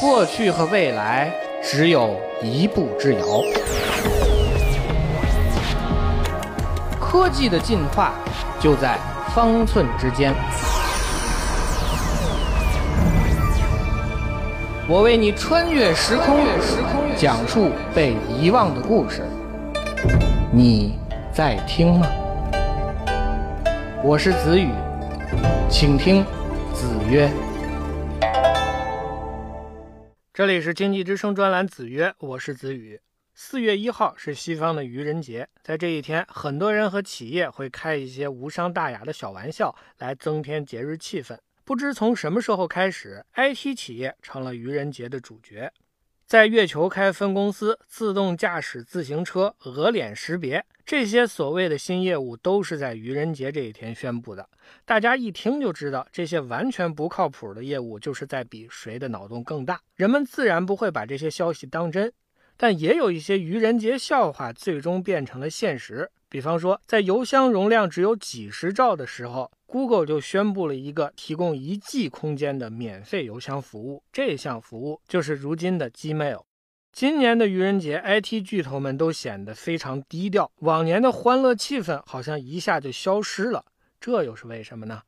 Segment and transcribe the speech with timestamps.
[0.00, 3.20] 过去和未来只有一步之遥。
[7.00, 8.12] 科技的进化
[8.60, 8.98] 就在
[9.34, 10.34] 方寸之间。
[14.88, 16.44] 我为你穿越时空，
[17.16, 19.22] 讲述被遗忘的故事。
[20.52, 20.98] 你
[21.32, 22.06] 在听吗？
[24.02, 24.68] 我是子宇，
[25.70, 26.24] 请听
[26.74, 27.30] 子曰。
[30.34, 33.00] 这里是经济之声专栏子曰，我是子宇。
[33.34, 41.38] 四月一号是西方的愚人节，在这一天，很多人和企业会开一些无伤大雅的小玩笑，来增添节日气氛。
[41.64, 45.72] 不知从什么时候开始，IT 企业成了愚人节的主角。
[46.26, 54.48] 在月球开分公司、自动驾驶自行车、额脸识别这些所谓的新业务，都是在愚人节这一天宣布的。
[54.86, 59.80] 大家一听就知道，这些完全不靠谱的业务，就是在比谁的脑洞更大。
[59.96, 62.12] 人们自然不会把这些消息当真。
[62.56, 66.10] 但也有一些愚人节笑话最终变成了现实。
[66.34, 74.02] 比方说，在邮箱容量只有几十兆的时候，Google 就宣布了一个提供一 G 空间的免费邮箱服务。
[74.12, 76.42] 这项服务就是如今的 Gmail。
[76.90, 83.64] 今年的愚人节，IT 巨头们都显得非常低调，往年的欢乐气氛好像一下就消失了。
[84.00, 85.02] 这又是为什么呢？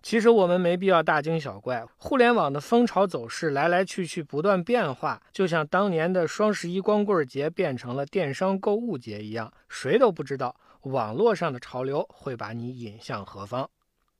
[0.00, 13.68] 其实我们没必要大惊小怪，互联网的风潮走势来来去去不断变化，就像当年的双十一光棍节变成了电商购物节一样，谁都不知道网络上的潮流会把你引向何方。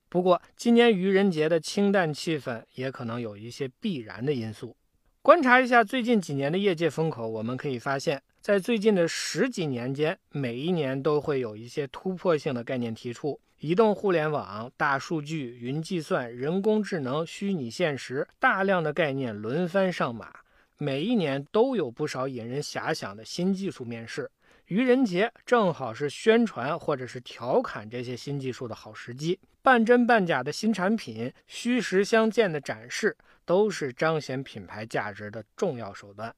[0.09, 4.75] 不过今年愚人节的清淡气氛也可能有一些必然的因素。
[5.23, 13.39] 观察一下最近几年的业界风口，我们可以发现，在最近的十几年间，每一年都会有一些突破性的概念提出。
[13.59, 20.33] 移动互联网、大数据、云计算、人工智能、虚拟现实，大量的概念轮番上马，
[20.79, 24.31] 每一年都有不少引人遐想的新技术面世。
[24.69, 33.14] 愚人节正好是宣传或者是调侃这些新技术的好时机，半真半假的新产品、虚实相间的展示，
[33.45, 36.35] 都是彰显品牌价值的重要手段。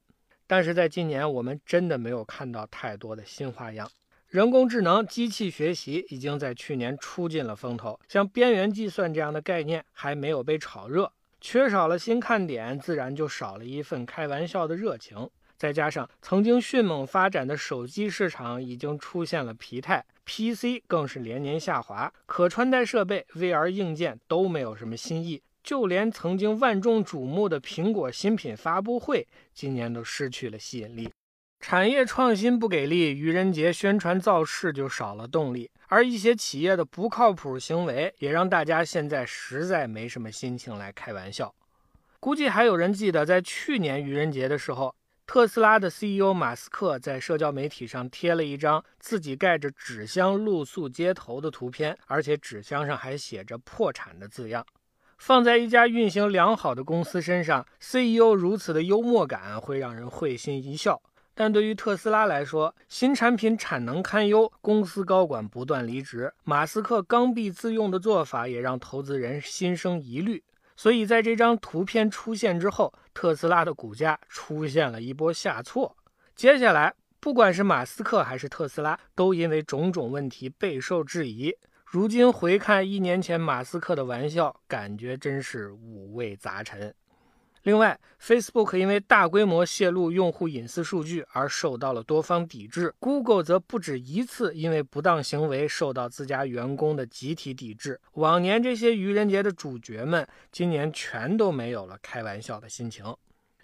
[0.51, 3.89] 但是在今年，我们真的没有看到太多的新花样。
[4.27, 15.29] 人工智能、机器学习已经在去年出尽了风头，像边缘计算这样的概念还没有被炒热，缺少了新看点，自然就少了一份开玩笑的热情。
[15.55, 31.09] 再加上曾经迅猛发展的手机市场已经出现了疲态，PC 更是连年下滑，可穿戴设备、VR 硬件都没有什么新意，就连曾经万众瞩目的苹果新品发布会，今年都失去了吸引力。
[31.59, 41.53] 产业创新不给力，愚人节宣传造势就少了动力，而一些企业的不靠谱行为也让大家现在实在没什么心情来开玩笑。
[42.19, 44.95] 估计还有人记得，在去年愚人节的时候，
[45.27, 54.65] 特斯拉的 CEO 马斯克在社交媒体上贴了一张自己盖着纸箱露宿街头的图片，而且纸箱上还写着“破产”的字样。
[55.21, 60.99] 放在一家运行良好的公司身上，CEO 如此的幽默感会让人会心一笑。
[61.35, 70.43] 但对于特斯拉来说，新产品产能堪忧，公司高管不断离职，马斯克刚愎自用的做法也让投资人心生疑虑。
[70.75, 75.95] 所以，在这张图片出现之后，特斯拉的股价出现了一波下挫。
[76.35, 81.55] 接下来，不管是马斯克还是特斯拉，都因为种种问题备受质疑。
[81.91, 86.95] 如今回看一年前马斯克的玩笑，感觉真是五味杂陈。
[87.63, 97.99] 另外，Facebook 因为大规模泄露用户隐私数据而受到了多方抵制，Google 则不止一次因为不当行为受到自家员工的集体抵制。
[98.13, 103.03] 往年这些愚人节的主角们，今年全都没有了开玩笑的心情。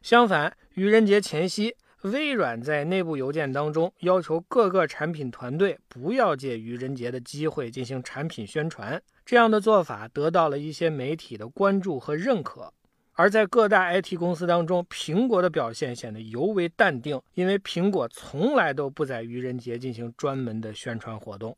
[0.02, 1.74] 相反，愚人节前夕，
[2.08, 12.74] 微软在内部邮件当中要求各个产品团队不要借愚人节的机会进行产品宣传，这样的做法得到了一些媒体的关注和认可。
[13.14, 21.58] 而在各大 IT 公司当中，苹果的表现显得尤为淡定，因为苹果从来都不在愚人节进行专门的宣传活动。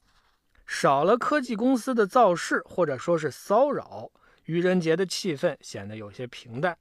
[0.65, 4.09] 少了科技公司的造势或者说是骚扰，
[4.45, 6.77] 愚人节的气氛显得有些平淡。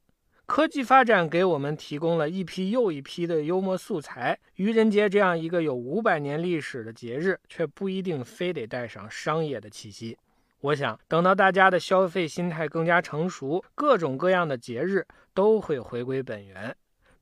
[0.48, 10.16] 科技发展给我们提供了一批又一批的幽默素材，愚人节这样一个有五百年历史的节日，却不一定非得带上商业的气息。
[10.60, 16.74] 我想，等到大家的消费心态更加成熟，各种各样的节日都会回归本源。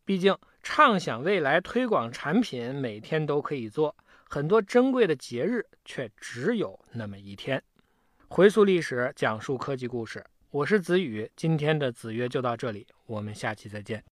[0.04, 3.92] 毕竟，畅想未来、推广产品，每天都可以做；
[4.28, 7.60] 很多珍贵的节日却只有那么一天。
[8.28, 10.24] 回溯历史，讲述科技故事，
[10.56, 11.30] 我是子宇。
[11.36, 14.02] 今天的子曰就到这里，我们下期再见。